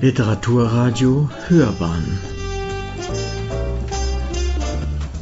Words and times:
Literaturradio 0.00 1.28
Hörbahn. 1.48 2.20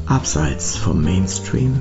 Abseits 0.05 0.77
vom 0.77 1.03
Mainstream. 1.03 1.81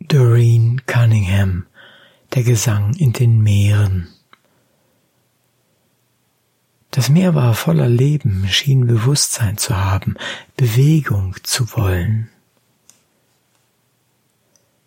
Doreen 0.00 0.80
Cunningham 0.86 1.66
Der 2.32 2.42
Gesang 2.42 2.94
in 2.94 3.12
den 3.12 3.42
Meeren. 3.42 4.08
Das 6.90 7.10
Meer 7.10 7.34
war 7.34 7.52
voller 7.52 7.90
Leben, 7.90 8.48
schien 8.48 8.86
Bewusstsein 8.86 9.58
zu 9.58 9.76
haben, 9.76 10.16
Bewegung 10.56 11.36
zu 11.42 11.70
wollen. 11.76 12.30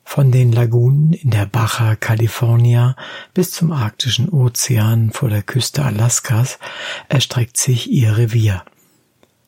Von 0.09 0.31
den 0.31 0.53
Lagunen 0.53 1.11
in 1.11 1.31
der 1.31 1.45
Baja 1.45 1.97
California 1.97 2.95
bis 3.33 3.51
zum 3.51 3.73
arktischen 3.73 4.29
Ozean 4.29 5.11
vor 5.11 5.27
der 5.27 5.43
Küste 5.43 5.83
Alaskas 5.83 6.59
erstreckt 7.09 7.57
sich 7.57 7.91
ihr 7.91 8.17
Revier. 8.17 8.63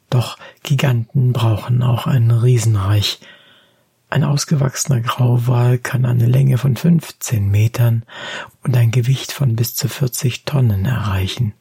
Doch 0.10 0.38
Giganten 0.62 1.32
brauchen 1.32 1.82
auch 1.82 2.08
ein 2.08 2.30
Riesenreich. 2.30 3.22
Ein 4.10 4.26
ausgewachsener 4.26 5.00
Grauwal 5.00 5.78
kann 5.78 6.06
eine 6.06 6.26
Länge 6.26 6.58
von 6.58 6.76
15 6.76 7.50
Metern 7.50 8.04
und 8.62 8.76
ein 8.76 8.92
Gewicht 8.92 9.32
von 9.32 9.56
bis 9.56 9.76
zu 9.76 9.88
40 9.88 10.44
Tonnen 10.44 10.84
erreichen. 10.84 11.54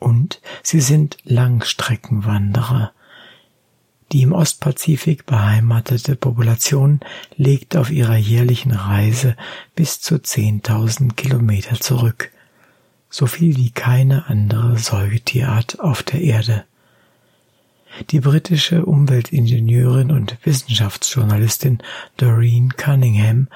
Und 0.00 0.42
sie 0.64 0.80
sind 0.80 1.16
Langstreckenwanderer. 1.22 2.92
Die 4.12 4.22
im 4.22 4.32
Ostpazifik 4.32 5.26
beheimatete 5.26 6.14
Population 6.14 7.00
legt 7.36 7.76
auf 7.76 7.90
ihrer 7.90 8.16
jährlichen 8.16 8.70
Reise 8.70 9.36
bis 9.74 10.00
zu 10.00 10.16
10.000 10.16 11.14
Kilometer 11.14 11.80
zurück, 11.80 12.30
so 13.10 13.26
viel 13.26 13.56
wie 13.56 13.70
keine 13.70 14.28
andere 14.28 14.78
Säugetierart 14.78 15.80
auf 15.80 16.04
der 16.04 16.20
Erde. 16.20 16.64
Die 18.10 18.20
britische 18.20 18.84
Umweltingenieurin 18.84 20.12
und 20.12 20.36
Wissenschaftsjournalistin 20.44 21.78
Doreen 22.16 22.74
Cunningham 22.76 23.48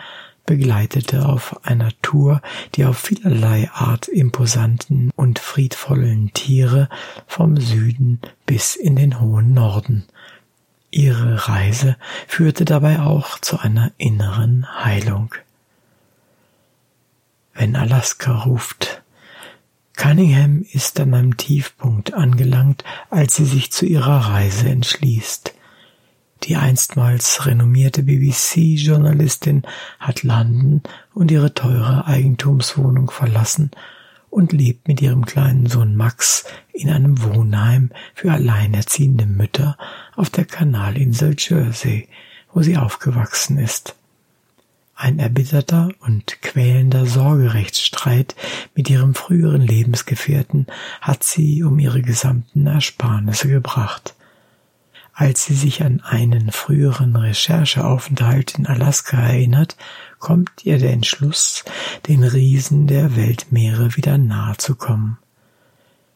begleitete 0.47 1.28
auf 1.28 1.65
einer 1.65 1.91
Tour 2.03 2.43
die 2.75 2.87
auf 2.87 2.98
vielerlei 2.98 3.71
Art 3.73 4.09
imposanten 4.09 5.12
und 5.15 5.39
friedvollen 5.39 6.33
Tiere 6.33 6.89
vom 7.28 7.56
Süden 7.61 8.19
bis 8.47 8.75
in 8.75 8.97
den 8.97 9.21
hohen 9.21 9.55
Norden– 9.55 10.06
Ihre 10.91 11.49
Reise 11.49 11.97
führte 12.27 12.65
dabei 12.65 13.01
auch 13.01 13.39
zu 13.39 13.59
einer 13.59 13.93
inneren 13.97 14.67
Heilung. 14.85 15.35
Wenn 17.55 17.77
Alaska 17.77 18.43
ruft. 18.43 19.03
Cunningham 19.97 20.65
ist 20.73 20.99
an 20.99 21.15
einem 21.15 21.37
Tiefpunkt 21.37 22.15
angelangt, 22.15 22.85
als 23.11 23.37
sie 23.37 23.45
sich 23.45 23.71
zu 23.71 23.87
ihrer 23.87 24.31
Reise 24.31 24.69
entschließt. 24.69 25.55
Die 26.45 26.57
einstmals 26.57 27.47
renommierte 27.47 28.03
BBC-Journalistin 28.03 29.63
hat 29.99 30.23
London 30.23 30.83
und 31.13 31.31
ihre 31.31 31.53
teure 31.53 32.07
Eigentumswohnung 32.07 33.11
verlassen 33.11 33.71
und 34.31 34.53
lebt 34.53 34.89
mit 34.89 35.03
ihrem 35.03 35.27
kleinen 35.27 35.67
Sohn 35.67 35.97
Max 35.97 36.45
in 36.73 36.89
einem 36.89 37.23
Wohnheim 37.23 37.91
für 38.14 38.33
alleinerziehende 38.33 39.27
Mütter 39.27 39.77
auf 40.17 40.31
der 40.31 40.45
Kanalinsel 40.45 41.34
Jersey, 41.37 42.09
wo 42.53 42.62
sie 42.62 42.77
aufgewachsen 42.77 43.59
ist. 43.59 43.95
Ein 44.95 45.19
erbitterter 45.19 45.89
und 46.00 46.42
quälender 46.42 47.06
Sorgerechtsstreit 47.06 48.37
mit 48.75 48.91
ihrem 48.91 49.14
früheren 49.14 49.62
Lebensgefährten 49.62 50.66
hat 51.00 51.25
sie 51.25 51.62
um 51.62 51.78
ihre 51.78 52.03
gesamten 52.03 52.66
Ersparnisse 52.66 53.49
gebracht. 53.49 54.15
Als 55.20 55.44
sie 55.44 55.54
sich 55.54 55.82
an 55.82 56.00
einen 56.00 56.50
früheren 56.50 57.14
Rechercheaufenthalt 57.14 58.58
in 58.58 58.66
Alaska 58.66 59.19
erinnert, 59.20 59.76
kommt 60.19 60.64
ihr 60.64 60.78
der 60.78 60.94
Entschluss, 60.94 61.62
den 62.08 62.25
Riesen 62.25 62.86
der 62.86 63.16
Weltmeere 63.16 63.97
wieder 63.97 64.16
nahe 64.16 64.56
zu 64.56 64.76
kommen. 64.76 65.19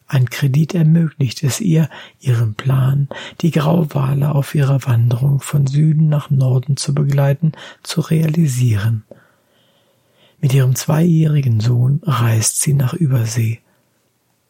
Ein 0.06 0.30
Kredit 0.30 0.72
ermöglicht 0.72 1.42
es 1.42 1.60
ihr, 1.60 1.90
ihren 2.18 2.54
Plan, 2.54 3.10
die 3.42 3.50
Grauwale 3.50 4.34
auf 4.34 4.54
ihrer 4.54 4.86
Wanderung 4.86 5.40
von 5.40 5.66
Süden 5.66 6.08
nach 6.08 6.30
Norden 6.30 6.78
zu 6.78 6.94
begleiten, 6.94 7.52
zu 7.82 8.00
realisieren. 8.00 9.04
Mit 10.40 10.54
ihrem 10.54 10.74
zweijährigen 10.74 11.60
Sohn 11.60 12.00
reist 12.04 12.62
sie 12.62 12.72
nach 12.72 12.94
Übersee. 12.94 13.60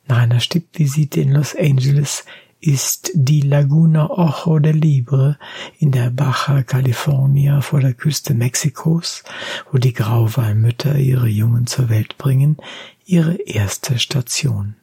Nach 0.07 0.19
einer 0.19 0.39
Stippvisite 0.39 1.23
in 1.23 1.33
Los 1.33 1.57
Angeles 1.57 2.25
ist 2.65 3.11
die 3.13 3.43
Laguna 3.43 4.09
Ojo 4.09 4.59
de 4.59 4.73
Libre 4.73 5.39
in 5.79 5.93
der 5.93 6.09
Baja 6.09 6.63
California 6.63 7.61
vor 7.61 7.81
der 7.81 7.93
Küste 7.93 8.33
Mexikos, 8.33 9.23
wo 9.71 9.77
die 9.77 9.93
Grauwalmütter 9.93 10.97
ihre 10.97 11.29
Jungen 11.29 11.67
zur 11.67 11.91
Welt 11.91 12.17
bringen, 12.17 12.57
ihre 13.05 13.35
erste 13.35 13.99
Station. 13.99 14.77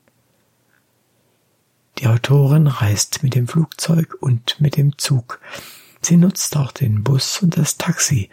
Die 1.98 2.06
Autorin 2.06 2.68
reist 2.68 3.24
mit 3.24 3.34
dem 3.34 3.48
Flugzeug 3.48 4.16
und 4.20 4.62
mit 4.62 4.78
dem 4.78 5.00
Zug. 5.00 5.40
Sie 6.02 6.18
nutzt 6.18 6.56
auch 6.58 6.72
den 6.72 7.04
Bus 7.04 7.42
und 7.42 7.58
das 7.58 7.78
Taxi. 7.78 8.30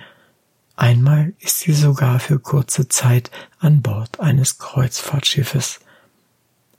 Einmal 0.77 1.33
ist 1.39 1.61
sie 1.61 1.73
sogar 1.73 2.21
für 2.21 2.39
kurze 2.39 2.89
Zeit 2.89 3.31
an 3.61 3.81
Bord 3.81 4.21
eines 4.21 4.59
Kreuzfahrtschiffes. 4.59 5.81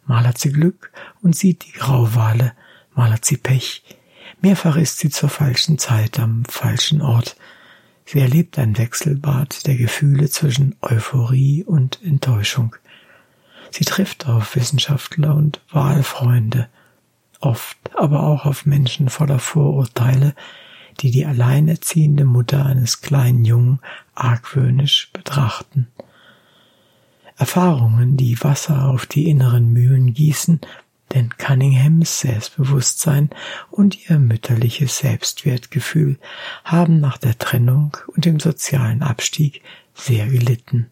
Mal 0.09 0.25
hat 0.25 0.39
sie 0.39 0.51
Glück 0.51 0.91
und 1.21 1.35
sieht 1.35 1.65
die 1.67 1.71
Grauwale, 1.71 2.53
mal 2.95 3.13
hat 3.13 3.25
sie 3.25 3.37
Pech. 3.37 3.83
Mehrfach 4.41 4.75
ist 4.75 4.97
sie 4.97 5.11
zur 5.11 5.29
falschen 5.29 5.77
Zeit 5.77 6.19
am 6.19 6.45
falschen 6.45 7.03
Ort. 7.03 7.35
Sie 8.05 8.19
erlebt 8.19 8.57
ein 8.57 8.75
Wechselbad 8.75 9.67
der 9.67 9.75
Gefühle 9.75 10.27
zwischen 10.27 10.75
Euphorie 10.81 11.63
und 11.63 11.99
Enttäuschung. 12.03 12.75
Sie 13.69 13.85
trifft 13.85 14.27
auf 14.27 14.55
Wissenschaftler 14.55 15.35
und 15.35 15.61
Wahlfreunde, 15.69 16.69
oft 17.39 17.77
aber 17.95 18.23
auch 18.23 18.45
auf 18.45 18.65
Menschen 18.65 19.09
voller 19.09 19.37
Vorurteile, 19.37 20.33
die 21.01 21.11
die 21.11 21.27
alleinerziehende 21.27 22.25
Mutter 22.25 22.65
eines 22.65 23.01
kleinen 23.01 23.45
Jungen 23.45 23.79
argwöhnisch 24.15 25.11
betrachten. 25.13 25.87
Erfahrungen, 27.39 28.17
die 28.17 28.43
Wasser 28.43 28.89
auf 28.89 29.05
die 29.05 29.29
inneren 29.29 29.71
Mühlen 29.71 30.13
gießen, 30.13 30.59
denn 31.13 31.29
Cunninghams 31.37 32.19
Selbstbewusstsein 32.19 33.29
und 33.71 34.09
ihr 34.09 34.19
mütterliches 34.19 34.97
Selbstwertgefühl 34.97 36.19
haben 36.65 36.99
nach 36.99 37.17
der 37.17 37.37
Trennung 37.37 37.95
und 38.07 38.25
dem 38.25 38.41
sozialen 38.41 39.01
Abstieg 39.01 39.61
sehr 39.93 40.27
gelitten. 40.27 40.91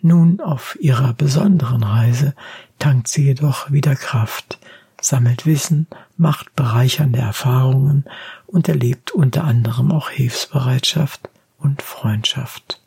Nun 0.00 0.40
auf 0.40 0.78
ihrer 0.80 1.12
besonderen 1.12 1.82
Reise 1.82 2.34
tankt 2.78 3.08
sie 3.08 3.24
jedoch 3.24 3.70
wieder 3.72 3.96
Kraft, 3.96 4.60
sammelt 5.00 5.44
Wissen, 5.44 5.88
macht 6.16 6.54
bereichernde 6.54 7.18
Erfahrungen 7.18 8.04
und 8.46 8.68
erlebt 8.68 9.10
unter 9.10 9.42
anderem 9.42 9.90
auch 9.90 10.08
Hilfsbereitschaft 10.08 11.28
und 11.58 11.82
Freundschaft. 11.82 12.81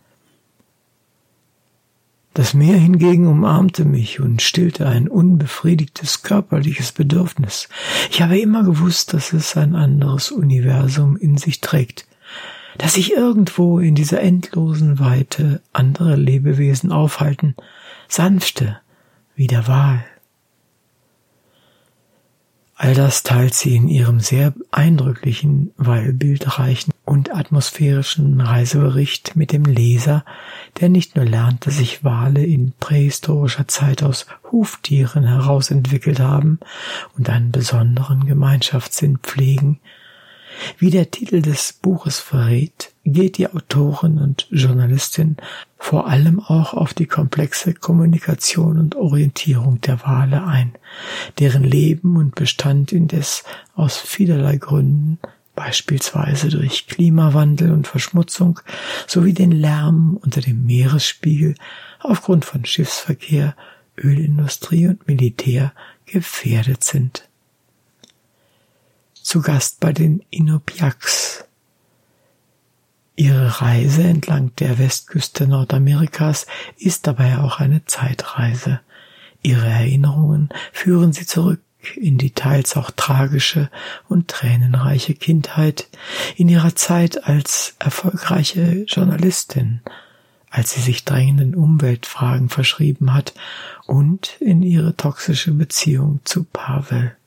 Das 2.35 2.53
Meer 2.53 2.77
hingegen 2.77 3.27
umarmte 3.27 3.85
mich 3.85 4.19
und 4.19 4.41
stillte 4.41 4.85
ein 4.89 5.07
unbefriedigtes 5.07 6.21
körperliches 6.21 6.91
Bedürfnis. 6.91 7.69
Ich 8.11 8.21
habe 8.21 8.37
immer 8.37 8.65
gewusst, 8.65 9.13
dass 9.13 9.31
es 9.31 9.55
ein 9.55 9.73
anderes 9.73 10.31
Universum 10.33 11.15
in 11.15 11.37
sich 11.37 11.61
trägt, 11.61 12.05
dass 12.77 12.95
sich 12.95 13.13
irgendwo 13.13 13.79
in 13.79 13.95
dieser 13.95 14.19
endlosen 14.19 14.99
Weite 14.99 15.61
andere 15.71 16.17
Lebewesen 16.17 16.91
aufhalten, 16.91 17.55
sanfte 18.09 18.79
wie 19.37 19.47
der 19.47 19.69
Wal. 19.69 20.03
All 22.77 22.93
das 22.93 23.23
teilt 23.23 23.53
sie 23.53 23.73
in 23.77 23.87
ihrem 23.87 24.19
sehr 24.19 24.53
eindrücklichen, 24.69 25.71
weil 25.77 26.11
bildreichen 26.11 26.91
und 27.05 27.33
atmosphärischen 27.33 28.41
Reisebericht 28.41 29.37
mit 29.37 29.53
dem 29.53 29.63
Leser, 29.63 30.25
der 30.81 30.89
nicht 30.89 31.15
nur 31.15 31.23
lernt, 31.23 31.65
dass 31.65 31.77
sich 31.77 32.03
Wale 32.03 32.43
in 32.43 32.73
prähistorischer 32.77 33.69
Zeit 33.69 34.03
aus 34.03 34.25
Huftieren 34.51 35.23
herausentwickelt 35.23 36.19
haben 36.19 36.59
und 37.17 37.29
einen 37.29 37.51
besonderen 37.51 38.25
Gemeinschaftssinn 38.25 39.19
pflegen, 39.19 39.79
wie 40.77 40.89
der 40.89 41.11
Titel 41.11 41.41
des 41.41 41.73
Buches 41.73 42.19
verrät, 42.19 42.91
geht 43.03 43.37
die 43.37 43.47
Autorin 43.47 44.17
und 44.17 44.47
Journalistin 44.49 45.37
vor 45.77 46.07
allem 46.07 46.39
auch 46.39 46.73
auf 46.73 46.93
die 46.93 47.05
komplexe 47.05 47.73
Kommunikation 47.73 48.79
und 48.79 48.95
Orientierung 48.95 49.79
der 49.81 50.01
Wale 50.01 50.45
ein, 50.45 50.73
deren 51.39 51.63
Leben 51.63 52.17
und 52.17 52.35
Bestand 52.35 52.91
indes 52.91 53.43
aus 53.75 53.97
vielerlei 53.97 54.57
Gründen 54.57 55.19
beispielsweise 55.55 56.49
durch 56.49 56.87
Klimawandel 56.87 57.71
und 57.71 57.87
Verschmutzung 57.87 58.59
sowie 59.07 59.33
den 59.33 59.51
Lärm 59.51 60.17
unter 60.21 60.41
dem 60.41 60.65
Meeresspiegel 60.65 61.55
aufgrund 61.99 62.45
von 62.45 62.65
Schiffsverkehr, 62.65 63.55
Ölindustrie 63.97 64.87
und 64.87 65.07
Militär 65.07 65.73
gefährdet 66.05 66.83
sind. 66.83 67.29
Zu 69.25 69.41
Gast 69.41 69.79
bei 69.79 69.91
den 69.91 70.23
Inupiaks. 70.29 71.45
Ihre 73.15 73.59
Reise 73.59 74.03
entlang 74.03 74.51
der 74.59 74.77
Westküste 74.77 75.47
Nordamerikas 75.47 76.45
ist 76.77 77.07
dabei 77.07 77.39
auch 77.39 77.59
eine 77.59 77.83
Zeitreise. 77.85 78.81
Ihre 79.41 79.65
Erinnerungen 79.65 80.49
führen 80.71 81.11
sie 81.11 81.25
zurück 81.25 81.59
in 81.95 82.19
die 82.19 82.35
teils 82.35 82.77
auch 82.77 82.91
tragische 82.91 83.71
und 84.07 84.27
tränenreiche 84.27 85.15
Kindheit, 85.15 85.87
in 86.35 86.47
ihrer 86.47 86.75
Zeit 86.75 87.27
als 87.27 87.77
erfolgreiche 87.79 88.83
Journalistin, 88.87 89.81
als 90.51 90.75
sie 90.75 90.81
sich 90.81 91.03
drängenden 91.03 91.55
Umweltfragen 91.55 92.49
verschrieben 92.49 93.11
hat 93.11 93.33
und 93.87 94.37
in 94.39 94.61
ihre 94.61 94.95
toxische 94.95 95.51
Beziehung 95.51 96.19
zu 96.25 96.43
Pavel. 96.43 97.17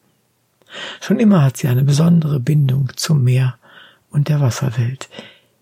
Schon 1.00 1.18
immer 1.18 1.42
hat 1.42 1.56
sie 1.56 1.68
eine 1.68 1.84
besondere 1.84 2.40
Bindung 2.40 2.92
zum 2.96 3.24
Meer 3.24 3.56
und 4.10 4.28
der 4.28 4.40
Wasserwelt. 4.40 5.08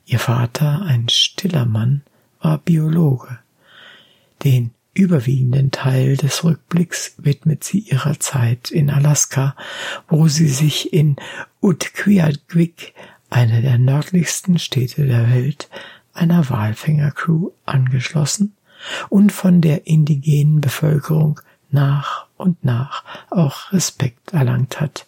Ihr 0.05 0.19
Vater, 0.19 0.83
ein 0.83 1.09
stiller 1.09 1.67
Mann, 1.67 2.03
war 2.41 2.59
Biologe. 2.59 3.39
Den 4.45 4.73
überwiegenden 4.95 5.71
Teil 5.71 6.17
des 6.17 6.43
Rückblicks 6.43 7.15
widmet 7.19 7.65
sie 7.65 7.81
ihrer 7.81 8.19
Zeit 8.19 8.71
in 8.71 8.91
Alaska, 8.91 9.55
wo 10.09 10.29
sie 10.29 10.49
sich 10.49 10.93
in 10.93 11.17
Utqiagvik, 11.61 12.95
einer 13.29 13.61
der 13.61 13.79
nördlichsten 13.79 14.59
Städte 14.59 15.07
der 15.07 15.31
Welt, 15.31 15.69
einer 16.15 16.49
Walfängercrew 16.49 17.51
angeschlossen 17.65 18.57
und 19.09 19.33
von 19.33 19.61
der 19.61 19.87
indigenen 19.87 20.61
Bevölkerung 20.61 21.41
nach 21.71 22.26
und 22.37 22.65
nach 22.65 23.05
auch 23.31 23.73
Respekt 23.73 24.33
erlangt 24.33 24.81
hat. 24.81 25.07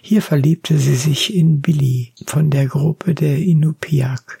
Hier 0.00 0.22
verliebte 0.22 0.78
sie 0.78 0.94
sich 0.94 1.34
in 1.34 1.60
Billy 1.60 2.12
von 2.26 2.50
der 2.50 2.66
Gruppe 2.66 3.14
der 3.14 3.38
Inupiaq. 3.38 4.40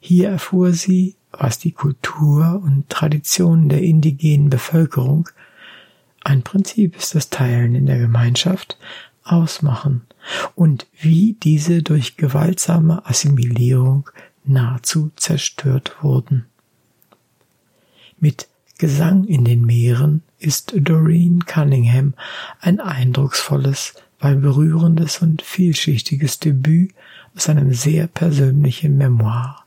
Hier 0.00 0.30
erfuhr 0.30 0.72
sie, 0.72 1.16
was 1.32 1.58
die 1.58 1.72
Kultur 1.72 2.62
und 2.64 2.88
Traditionen 2.88 3.68
der 3.68 3.82
indigenen 3.82 4.50
Bevölkerung, 4.50 5.28
ein 6.26 6.42
Prinzip 6.42 6.96
ist 6.96 7.14
das 7.14 7.30
Teilen 7.30 7.76
in 7.76 7.86
der 7.86 7.98
Gemeinschaft, 7.98 8.76
ausmachen 9.22 10.02
und 10.56 10.88
wie 11.00 11.36
diese 11.40 11.84
durch 11.84 12.16
gewaltsame 12.16 13.06
Assimilierung 13.06 14.10
nahezu 14.44 15.12
zerstört 15.14 16.02
wurden. 16.02 16.46
Mit 18.18 18.48
Gesang 18.78 19.24
in 19.24 19.44
den 19.44 19.64
Meeren 19.64 20.22
ist 20.38 20.74
Doreen 20.76 21.44
Cunningham 21.46 22.14
ein 22.60 22.78
eindrucksvolles, 22.80 23.94
weil 24.18 24.36
berührendes 24.36 25.22
und 25.22 25.42
vielschichtiges 25.42 26.38
Debüt 26.40 26.92
aus 27.34 27.48
einem 27.48 27.72
sehr 27.72 28.06
persönlichen 28.06 28.98
Memoir 28.98 29.66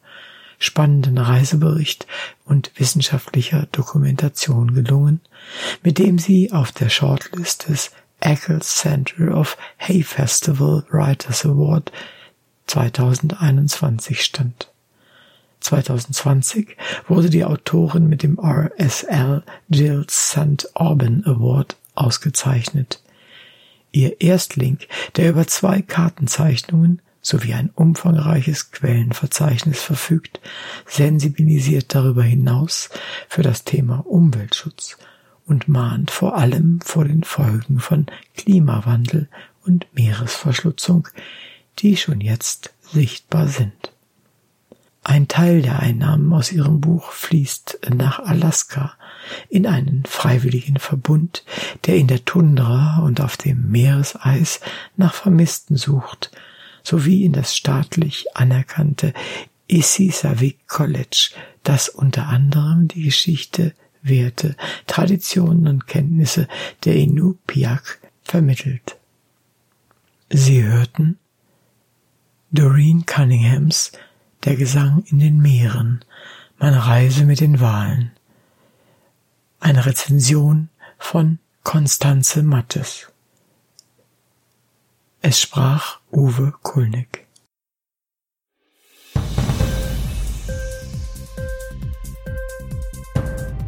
spannenden 0.60 1.18
Reisebericht 1.18 2.06
und 2.46 2.72
wissenschaftlicher 2.76 3.68
Dokumentation 3.72 4.74
gelungen, 4.74 5.22
mit 5.84 5.98
dem 5.98 6.20
sie 6.20 6.52
auf 6.52 6.72
der 6.74 6.90
Shortlist 6.90 7.70
des 7.70 7.92
Eccles 8.20 8.76
Center 8.76 9.36
of 9.36 9.58
Hay 9.78 10.04
Festival 10.04 10.86
Writers 10.92 11.46
Award 11.46 11.92
2021 12.68 14.22
stand. 14.22 14.70
2020 15.60 16.78
wurde 17.08 17.30
die 17.30 17.46
Autorin 17.46 18.08
mit 18.08 18.24
dem 18.24 18.40
RSL 18.40 19.44
Jill 19.70 20.06
St. 20.10 20.76
Auburn 20.76 21.24
Award 21.26 21.76
ausgezeichnet. 21.96 23.02
Ihr 23.92 24.22
Erstling, 24.22 24.78
der 25.16 25.30
über 25.30 25.48
zwei 25.48 25.82
Kartenzeichnungen 25.82 27.02
sowie 27.22 27.54
ein 27.54 27.70
umfangreiches 27.76 28.72
Quellenverzeichnis 28.72 29.82
verfügt, 29.82 30.40
sensibilisiert 30.86 31.94
darüber 31.94 32.24
hinaus 32.24 32.90
für 33.28 33.42
das 33.42 33.64
Thema 33.64 34.06
Umweltschutz 34.08 34.98
und 35.46 35.68
mahnt 35.68 36.12
vor 36.12 36.38
allem 36.38 36.80
vor 36.82 37.06
den 37.06 37.24
Folgen 37.24 37.80
von 37.80 38.06
Klimawandel 38.38 39.28
und 39.66 39.88
Meeresverschmutzung, 39.94 41.08
die 41.80 41.98
schon 41.98 42.22
jetzt 42.22 42.74
sichtbar 42.82 43.48
sind. 43.48 43.74
Ein 45.10 45.28
Teil 45.28 45.64
der 45.64 45.80
Einnahmen 45.80 46.32
aus 46.34 46.52
ihrem 46.52 46.82
Buch 46.82 47.14
fließt 47.14 47.80
nach 47.96 48.20
Alaska 48.20 48.94
in 49.50 49.66
einen 49.66 50.04
freiwilligen 50.06 50.78
Verbund, 50.78 51.44
der 51.88 51.96
in 51.96 52.06
der 52.06 52.26
Tundra 52.26 53.00
und 53.00 53.20
auf 53.20 53.36
dem 53.36 53.72
Meereseis 53.72 54.60
nach 54.98 55.16
Vermissten 55.16 55.78
sucht 55.78 56.30
sowie 56.84 57.26
in 57.26 57.34
das 57.34 57.58
staatlich 57.58 58.28
anerkannte 58.36 59.16
Isisavik 59.68 60.68
College, 60.68 61.32
das 61.64 61.90
unter 61.90 62.28
anderem 62.28 62.88
die 62.88 63.02
Geschichte, 63.02 63.74
Werte, 64.04 64.56
Traditionen 64.86 65.68
und 65.68 65.88
Kenntnisse 65.88 66.48
der 66.86 66.96
Inupiaq 66.98 67.98
vermittelt. 68.22 68.98
Sie 70.30 70.64
hörten 70.64 71.18
Doreen 72.52 73.08
Cunninghams 73.08 73.92
Der 74.46 74.56
Gesang 74.56 75.04
in 75.08 75.20
den 75.20 75.42
Meeren, 75.42 76.06
meine 76.60 76.88
Reise 76.88 77.26
mit 77.26 77.42
den 77.42 77.60
Walen. 77.60 78.12
Eine 79.60 79.86
Rezension 79.86 80.70
von 80.98 81.40
Konstanze 81.64 82.42
Mattes. 82.42 83.12
Es 85.22 85.42
sprach 85.42 86.00
Uwe 86.14 86.54
Kulnig. 86.64 87.28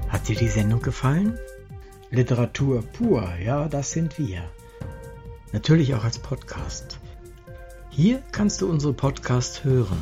Hat 0.07 0.27
dir 0.29 0.37
die 0.37 0.47
Sendung 0.47 0.81
gefallen? 0.81 1.37
Literatur 2.11 2.81
pur, 2.81 3.35
ja, 3.43 3.67
das 3.67 3.91
sind 3.91 4.17
wir. 4.17 4.49
Natürlich 5.51 5.93
auch 5.95 6.05
als 6.05 6.19
Podcast. 6.19 6.97
Hier 7.89 8.23
kannst 8.31 8.61
du 8.61 8.69
unsere 8.69 8.93
Podcasts 8.93 9.65
hören. 9.65 10.01